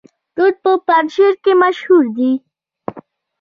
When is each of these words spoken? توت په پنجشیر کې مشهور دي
توت 0.35 0.55
په 0.63 0.71
پنجشیر 0.87 1.33
کې 1.43 1.53
مشهور 1.63 2.03
دي 2.17 2.31